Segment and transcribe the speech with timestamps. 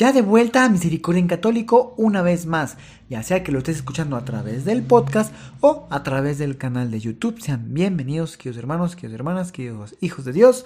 [0.00, 2.78] Ya de vuelta a Misericordia en Católico una vez más,
[3.10, 6.90] ya sea que lo estés escuchando a través del podcast o a través del canal
[6.90, 7.38] de YouTube.
[7.38, 10.64] Sean bienvenidos, queridos hermanos, queridos hermanas, queridos hijos de Dios.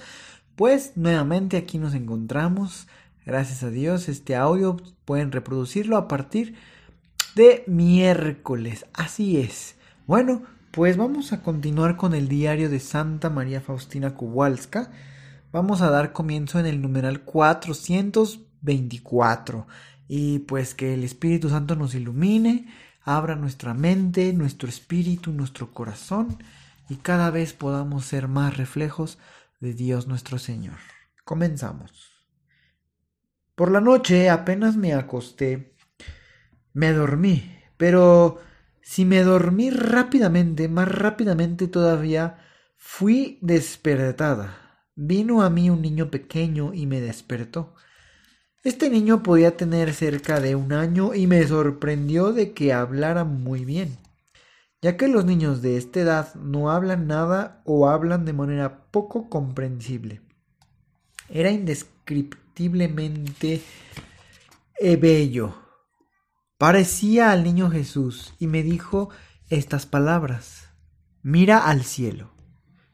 [0.54, 2.86] Pues nuevamente aquí nos encontramos.
[3.26, 6.54] Gracias a Dios, este audio pueden reproducirlo a partir
[7.34, 8.86] de miércoles.
[8.92, 9.74] Así es.
[10.06, 14.92] Bueno, pues vamos a continuar con el diario de Santa María Faustina Kowalska.
[15.50, 17.24] Vamos a dar comienzo en el numeral
[18.64, 19.66] 424.
[20.08, 22.66] Y pues que el Espíritu Santo nos ilumine,
[23.02, 26.38] abra nuestra mente, nuestro espíritu, nuestro corazón
[26.88, 29.18] y cada vez podamos ser más reflejos
[29.60, 30.76] de Dios nuestro Señor.
[31.24, 32.12] Comenzamos.
[33.54, 35.76] Por la noche apenas me acosté,
[36.72, 38.40] me dormí, pero
[38.82, 42.38] si me dormí rápidamente, más rápidamente todavía,
[42.76, 44.82] fui despertada.
[44.96, 47.74] Vino a mí un niño pequeño y me despertó.
[48.64, 53.64] Este niño podía tener cerca de un año y me sorprendió de que hablara muy
[53.64, 53.96] bien,
[54.82, 59.28] ya que los niños de esta edad no hablan nada o hablan de manera poco
[59.28, 60.20] comprensible.
[61.28, 63.62] Era indescriptiblemente
[65.00, 65.54] bello
[66.58, 69.10] parecía al niño Jesús y me dijo
[69.50, 70.70] estas palabras.
[71.22, 72.30] Mira al cielo.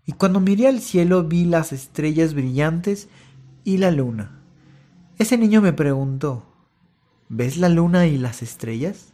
[0.04, 3.08] Y cuando miré al cielo vi las estrellas brillantes
[3.62, 4.39] y la luna.
[5.20, 6.46] Ese niño me preguntó,
[7.28, 9.12] ¿ves la luna y las estrellas?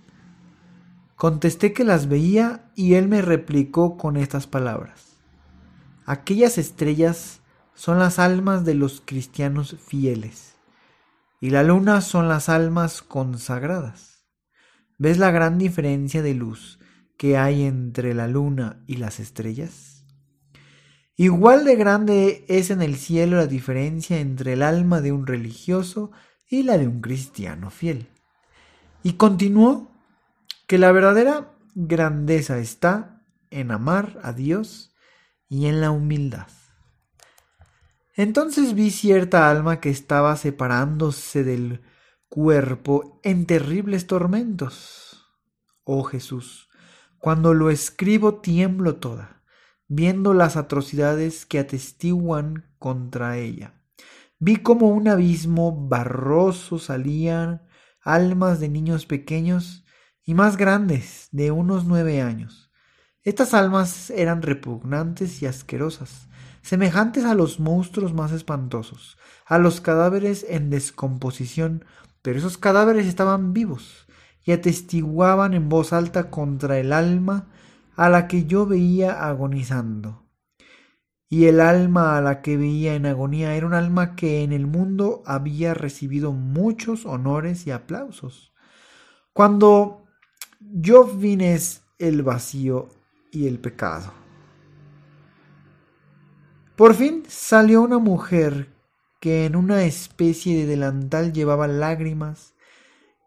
[1.17, 5.17] Contesté que las veía y él me replicó con estas palabras.
[6.05, 7.41] Aquellas estrellas
[7.75, 10.55] son las almas de los cristianos fieles
[11.41, 14.23] y la luna son las almas consagradas.
[14.98, 16.79] ¿Ves la gran diferencia de luz
[17.19, 19.95] que hay entre la luna y las estrellas?
[21.17, 26.13] Igual de grande es en el cielo la diferencia entre el alma de un religioso
[26.49, 28.09] y la de un cristiano fiel.
[29.03, 29.91] Y continuó
[30.67, 34.95] que la verdadera grandeza está en amar a Dios
[35.49, 36.49] y en la humildad.
[38.15, 41.83] Entonces vi cierta alma que estaba separándose del
[42.29, 45.27] cuerpo en terribles tormentos.
[45.85, 46.69] Oh Jesús,
[47.19, 49.36] cuando lo escribo tiemblo toda,
[49.89, 53.74] viendo las atrocidades que atestiguan contra ella.
[54.39, 57.63] Vi como un abismo barroso salían
[58.01, 59.85] almas de niños pequeños
[60.23, 62.70] y más grandes, de unos nueve años.
[63.23, 66.29] Estas almas eran repugnantes y asquerosas,
[66.63, 71.85] semejantes a los monstruos más espantosos, a los cadáveres en descomposición
[72.27, 74.08] pero esos cadáveres estaban vivos
[74.42, 77.47] y atestiguaban en voz alta contra el alma
[77.96, 80.27] a la que yo veía agonizando.
[81.29, 84.67] Y el alma a la que veía en agonía era un alma que en el
[84.67, 88.52] mundo había recibido muchos honores y aplausos.
[89.33, 90.05] Cuando
[90.61, 91.58] yo vine
[91.98, 92.89] el vacío
[93.33, 94.12] y el pecado.
[96.77, 98.73] Por fin salió una mujer
[99.20, 102.55] que en una especie de delantal llevaba lágrimas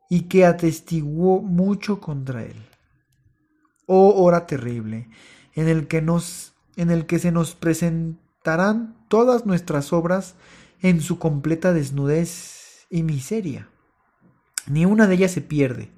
[0.10, 2.70] y que atestiguó mucho contra él.
[3.92, 5.10] Oh hora terrible,
[5.56, 10.36] en el que nos en el que se nos presentarán todas nuestras obras
[10.80, 13.68] en su completa desnudez y miseria.
[14.68, 15.90] Ni una de ellas se pierde.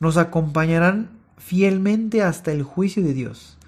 [0.00, 3.58] Nos acompañarán fielmente hasta el juicio de Dios.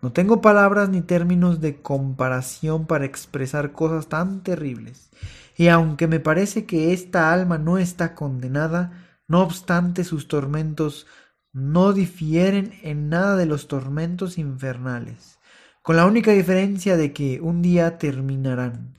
[0.00, 5.10] No tengo palabras ni términos de comparación para expresar cosas tan terribles.
[5.58, 11.06] Y aunque me parece que esta alma no está condenada, no obstante sus tormentos
[11.52, 15.38] no difieren en nada de los tormentos infernales,
[15.82, 18.94] con la única diferencia de que un día terminarán.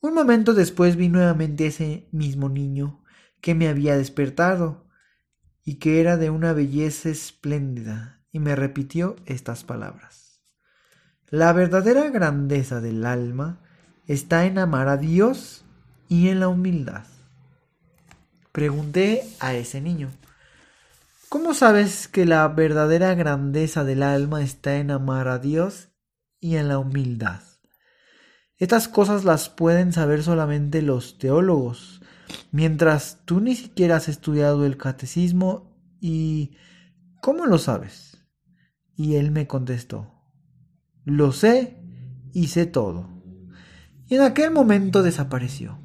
[0.00, 3.02] Un momento después vi nuevamente ese mismo niño
[3.40, 4.86] que me había despertado
[5.64, 10.42] y que era de una belleza espléndida y me repitió estas palabras.
[11.28, 13.60] La verdadera grandeza del alma
[14.06, 15.64] está en amar a Dios
[16.08, 17.04] y en la humildad.
[18.52, 20.10] Pregunté a ese niño,
[21.32, 25.88] ¿cómo sabes que la verdadera grandeza del alma está en amar a Dios
[26.40, 27.40] y en la humildad?
[28.58, 32.02] Estas cosas las pueden saber solamente los teólogos,
[32.50, 36.58] mientras tú ni siquiera has estudiado el catecismo y...
[37.22, 38.18] ¿Cómo lo sabes?
[38.94, 40.12] Y él me contestó,
[41.06, 41.78] lo sé
[42.34, 43.08] y sé todo.
[44.06, 45.78] Y en aquel momento desapareció.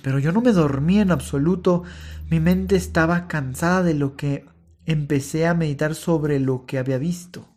[0.00, 1.82] Pero yo no me dormí en absoluto,
[2.30, 4.55] mi mente estaba cansada de lo que
[4.86, 7.48] empecé a meditar sobre lo que había visto.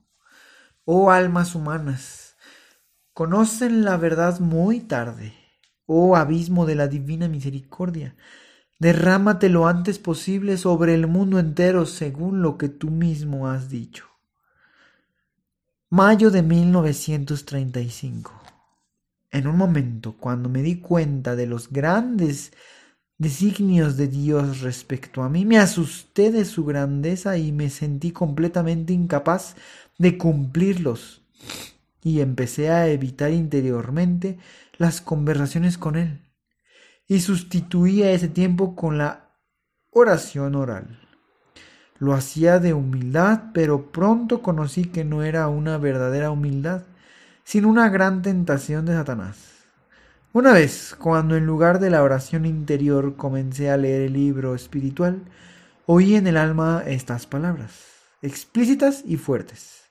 [0.83, 2.35] Oh almas humanas,
[3.13, 5.33] conocen la verdad muy tarde.
[5.85, 8.15] Oh abismo de la divina misericordia,
[8.79, 14.05] derrámate lo antes posible sobre el mundo entero según lo que tú mismo has dicho.
[15.91, 18.39] Mayo de 1935.
[19.31, 22.51] En un momento, cuando me di cuenta de los grandes
[23.19, 28.93] designios de Dios respecto a mí, me asusté de su grandeza y me sentí completamente
[28.93, 29.55] incapaz
[29.99, 31.21] de cumplirlos.
[32.01, 34.39] Y empecé a evitar interiormente
[34.77, 36.21] las conversaciones con él.
[37.07, 39.35] Y sustituía ese tiempo con la
[39.91, 40.99] oración oral.
[41.97, 46.83] Lo hacía de humildad, pero pronto conocí que no era una verdadera humildad,
[47.43, 49.58] sino una gran tentación de Satanás.
[50.31, 55.23] Una vez, cuando en lugar de la oración interior comencé a leer el libro espiritual,
[55.87, 57.71] oí en el alma estas palabras,
[58.21, 59.85] explícitas y fuertes.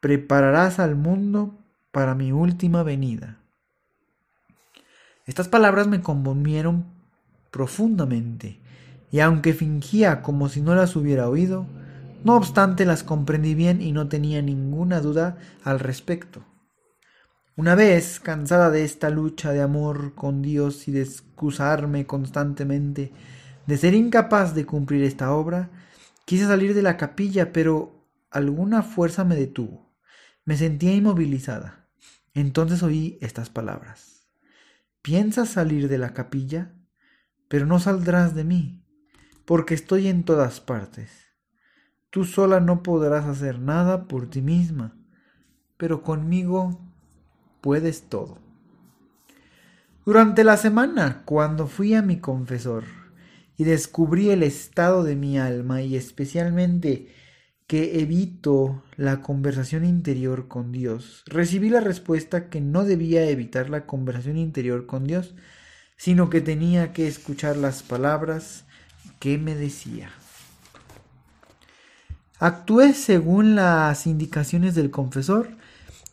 [0.00, 1.58] Prepararás al mundo
[1.92, 3.36] para mi última venida.
[5.26, 6.86] Estas palabras me conmovieron
[7.50, 8.60] profundamente,
[9.10, 11.66] y aunque fingía como si no las hubiera oído,
[12.24, 16.46] no obstante las comprendí bien y no tenía ninguna duda al respecto.
[17.58, 23.12] Una vez, cansada de esta lucha de amor con Dios y de excusarme constantemente
[23.66, 25.68] de ser incapaz de cumplir esta obra,
[26.24, 29.92] quise salir de la capilla, pero alguna fuerza me detuvo.
[30.44, 31.88] Me sentía inmovilizada.
[32.32, 34.28] Entonces oí estas palabras.
[35.02, 36.76] Piensas salir de la capilla,
[37.48, 38.86] pero no saldrás de mí,
[39.44, 41.26] porque estoy en todas partes.
[42.10, 44.96] Tú sola no podrás hacer nada por ti misma,
[45.76, 46.87] pero conmigo
[47.60, 48.38] puedes todo.
[50.04, 52.84] Durante la semana, cuando fui a mi confesor
[53.56, 57.08] y descubrí el estado de mi alma y especialmente
[57.66, 63.84] que evito la conversación interior con Dios, recibí la respuesta que no debía evitar la
[63.84, 65.34] conversación interior con Dios,
[65.98, 68.64] sino que tenía que escuchar las palabras
[69.18, 70.10] que me decía.
[72.38, 75.50] Actué según las indicaciones del confesor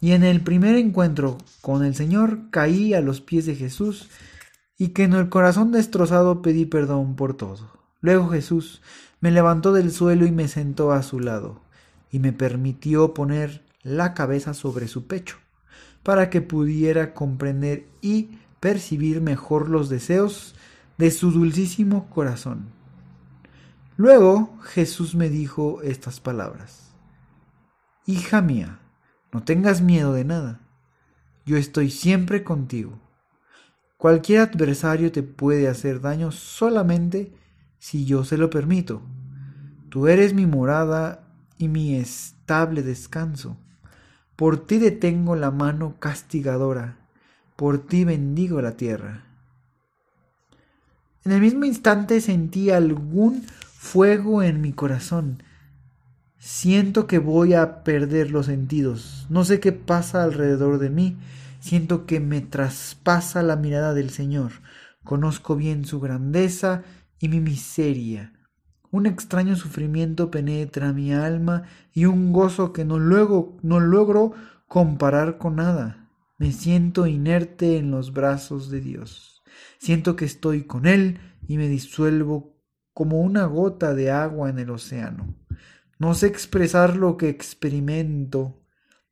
[0.06, 4.12] y en el primer encuentro con el Señor caí a los pies de Jesús
[4.78, 7.72] y que en el corazón destrozado pedí perdón por todo.
[8.02, 8.84] Luego Jesús
[9.20, 11.60] me levantó del suelo y me sentó a su lado
[12.12, 15.38] y me permitió poner la cabeza sobre su pecho
[16.04, 20.54] para que pudiera comprender y percibir mejor los deseos
[21.00, 22.68] de su dulcísimo corazón.
[23.98, 26.94] Luego Jesús me dijo estas palabras.
[28.06, 28.82] Hija mía,
[29.36, 30.62] no tengas miedo de nada.
[31.46, 33.02] Yo estoy siempre contigo.
[33.98, 37.34] Cualquier adversario te puede hacer daño solamente
[37.78, 39.02] si yo se lo permito.
[39.90, 41.28] Tú eres mi morada
[41.58, 43.58] y mi estable descanso.
[44.38, 46.98] Por ti detengo la mano castigadora,
[47.58, 49.26] por ti bendigo la tierra.
[51.26, 55.44] En el mismo instante sentí algún fuego en mi corazón
[56.38, 59.26] Siento que voy a perder los sentidos.
[59.30, 61.18] No sé qué pasa alrededor de mí.
[61.60, 64.52] Siento que me traspasa la mirada del Señor.
[65.04, 66.84] Conozco bien su grandeza
[67.20, 68.34] y mi miseria.
[68.92, 71.64] Un extraño sufrimiento penetra mi alma
[71.94, 74.34] y un gozo que no luego no logro
[74.68, 76.10] comparar con nada.
[76.38, 79.42] Me siento inerte en los brazos de Dios.
[79.80, 82.58] Siento que estoy con Él y me disuelvo
[82.94, 85.36] como una gota de agua en el océano.
[85.98, 88.62] No sé expresar lo que experimento.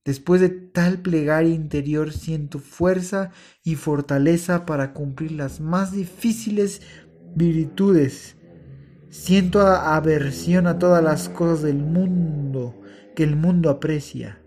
[0.03, 3.31] Después de tal plegaria interior siento fuerza
[3.63, 6.81] y fortaleza para cumplir las más difíciles
[7.35, 8.35] virtudes.
[9.09, 12.81] Siento aversión a todas las cosas del mundo
[13.15, 14.41] que el mundo aprecia.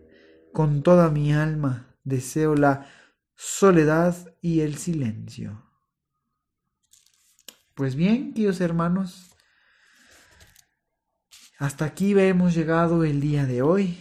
[0.53, 2.87] Con toda mi alma deseo la
[3.35, 5.63] soledad y el silencio.
[7.75, 9.36] Pues bien, queridos hermanos,
[11.59, 13.97] hasta aquí hemos llegado el día de hoy.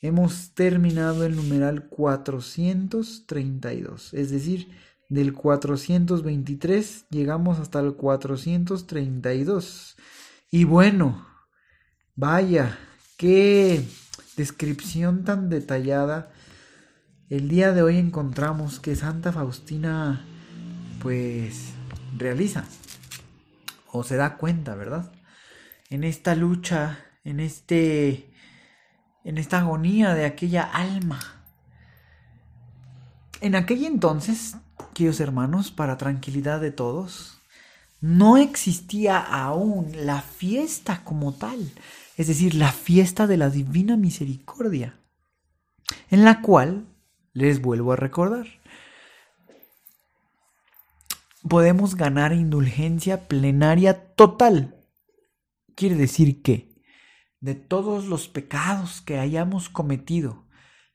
[0.00, 4.68] Hemos terminado el numeral 432, es decir,
[5.08, 9.96] del 423 llegamos hasta el 432.
[10.50, 11.26] Y bueno,
[12.14, 12.78] vaya,
[13.16, 13.84] qué
[14.36, 16.30] descripción tan detallada.
[17.28, 20.24] El día de hoy encontramos que Santa Faustina,
[21.02, 21.74] pues,
[22.16, 22.64] realiza
[23.90, 25.10] o se da cuenta, ¿verdad?
[25.90, 28.30] En esta lucha, en este
[29.24, 31.20] en esta agonía de aquella alma.
[33.40, 34.56] En aquel entonces,
[34.94, 37.38] queridos hermanos, para tranquilidad de todos,
[38.00, 41.72] no existía aún la fiesta como tal,
[42.16, 44.98] es decir, la fiesta de la divina misericordia,
[46.10, 46.86] en la cual,
[47.34, 48.46] les vuelvo a recordar,
[51.48, 54.77] podemos ganar indulgencia plenaria total.
[55.78, 56.74] Quiere decir que
[57.38, 60.48] de todos los pecados que hayamos cometido,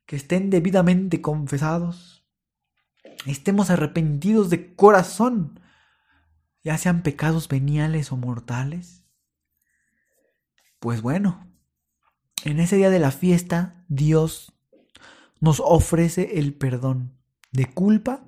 [0.05, 2.27] que estén debidamente confesados,
[3.25, 5.61] estemos arrepentidos de corazón,
[6.65, 9.05] ya sean pecados veniales o mortales.
[10.81, 11.47] Pues bueno,
[12.43, 14.51] en ese día de la fiesta, Dios
[15.39, 17.17] nos ofrece el perdón
[17.53, 18.25] de culpa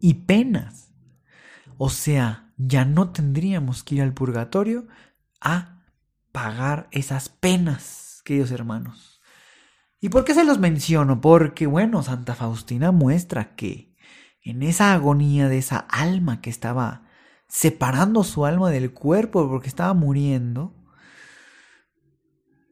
[0.00, 0.92] y penas.
[1.78, 4.86] O sea, ya no tendríamos que ir al purgatorio
[5.40, 5.84] a
[6.32, 9.20] pagar esas penas, queridos hermanos.
[10.00, 11.20] ¿Y por qué se los menciono?
[11.20, 13.94] Porque, bueno, Santa Faustina muestra que
[14.42, 17.06] en esa agonía de esa alma que estaba
[17.48, 20.74] separando su alma del cuerpo porque estaba muriendo,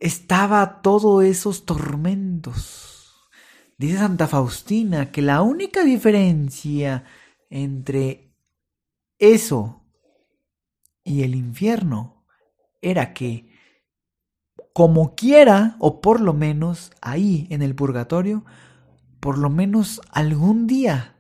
[0.01, 3.29] estaba todos esos tormentos.
[3.77, 7.05] Dice Santa Faustina que la única diferencia
[7.51, 8.35] entre
[9.19, 9.85] eso
[11.05, 12.18] y el infierno
[12.81, 13.49] era que,
[14.73, 18.45] como quiera, o por lo menos ahí en el purgatorio,
[19.21, 21.17] por lo menos algún día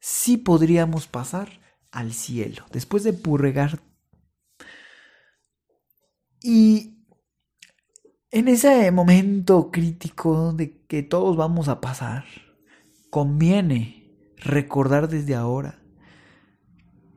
[0.00, 1.60] sí podríamos pasar
[1.90, 3.80] al cielo, después de purgar.
[6.42, 7.06] Y
[8.30, 12.24] en ese momento crítico de que todos vamos a pasar,
[13.10, 15.85] conviene recordar desde ahora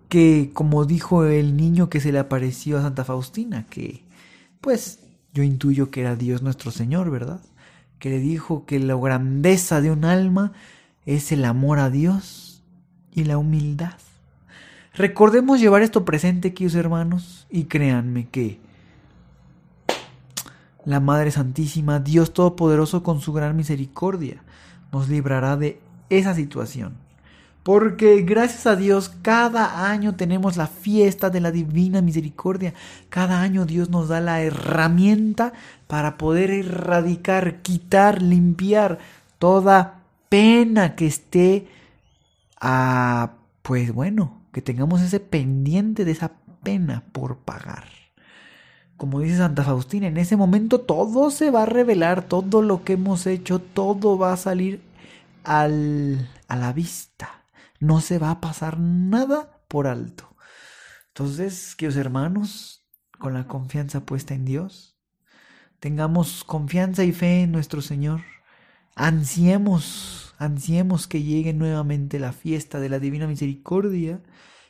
[0.10, 4.04] que como dijo el niño que se le apareció a Santa Faustina, que
[4.60, 5.00] pues
[5.34, 7.40] yo intuyo que era Dios nuestro Señor, ¿verdad?
[8.00, 10.52] Que le dijo que la grandeza de un alma
[11.06, 12.64] es el amor a Dios
[13.14, 13.94] y la humildad.
[14.96, 18.60] Recordemos llevar esto presente, queridos hermanos, y créanme que
[20.86, 24.42] la Madre Santísima, Dios Todopoderoso con su gran misericordia,
[24.92, 27.09] nos librará de esa situación
[27.64, 32.74] porque gracias a Dios cada año tenemos la fiesta de la divina misericordia.
[33.10, 35.54] Cada año Dios nos da la herramienta
[35.88, 39.00] para poder erradicar, quitar, limpiar
[39.40, 41.68] toda pena que esté
[42.62, 46.32] a, pues bueno, que tengamos ese pendiente de esa
[46.64, 47.86] pena por pagar.
[48.96, 52.94] Como dice Santa Faustina, en ese momento todo se va a revelar, todo lo que
[52.94, 54.82] hemos hecho, todo va a salir
[55.44, 57.39] al, a la vista
[57.80, 60.36] no se va a pasar nada por alto.
[61.10, 62.86] Entonces, queridos hermanos,
[63.18, 64.98] con la confianza puesta en Dios,
[65.80, 68.22] tengamos confianza y fe en nuestro Señor.
[68.96, 74.22] Ansiemos, ansiemos que llegue nuevamente la fiesta de la Divina Misericordia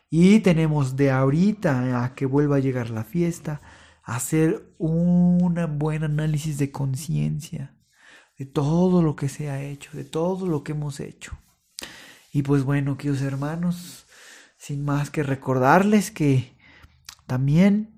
[0.10, 3.62] y tenemos de ahorita a que vuelva a llegar la fiesta,
[4.04, 7.76] hacer un buen análisis de conciencia
[8.40, 11.38] de todo lo que se ha hecho, de todo lo que hemos hecho.
[12.32, 14.06] Y pues bueno, queridos hermanos,
[14.58, 16.56] sin más que recordarles que
[17.26, 17.90] también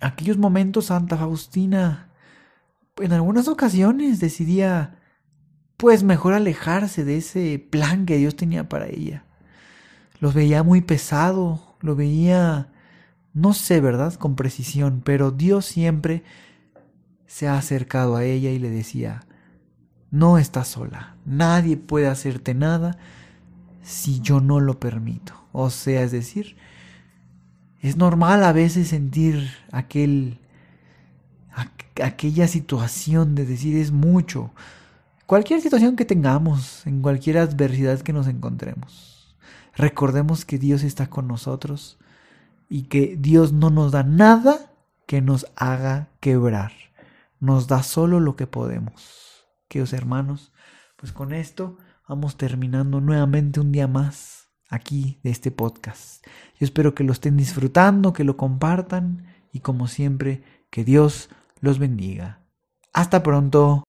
[0.00, 2.10] aquellos momentos Santa Faustina
[2.96, 4.98] en algunas ocasiones decidía
[5.76, 9.24] pues mejor alejarse de ese plan que Dios tenía para ella.
[10.20, 12.72] Lo veía muy pesado, lo veía,
[13.32, 14.14] no sé, ¿verdad?
[14.14, 16.24] Con precisión, pero Dios siempre
[17.26, 19.20] se ha acercado a ella y le decía,
[20.10, 22.98] no estás sola, nadie puede hacerte nada,
[23.82, 25.34] si yo no lo permito.
[25.52, 26.56] O sea, es decir,
[27.80, 30.40] es normal a veces sentir aquel
[32.02, 34.52] aquella situación de decir es mucho.
[35.26, 39.36] Cualquier situación que tengamos, en cualquier adversidad que nos encontremos.
[39.74, 41.98] Recordemos que Dios está con nosotros
[42.68, 44.72] y que Dios no nos da nada
[45.06, 46.72] que nos haga quebrar.
[47.40, 49.46] Nos da solo lo que podemos.
[49.68, 50.52] Queridos hermanos,
[50.98, 51.78] pues con esto
[52.08, 56.26] vamos terminando nuevamente un día más aquí de este podcast.
[56.58, 61.78] Yo espero que lo estén disfrutando, que lo compartan y como siempre, que Dios los
[61.78, 62.42] bendiga.
[62.92, 63.84] Hasta pronto.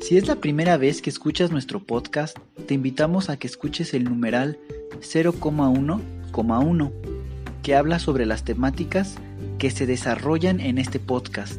[0.00, 4.04] Si es la primera vez que escuchas nuestro podcast, te invitamos a que escuches el
[4.04, 4.60] numeral
[5.00, 6.92] 0,1,1,
[7.62, 9.16] que habla sobre las temáticas
[9.58, 11.58] que se desarrollan en este podcast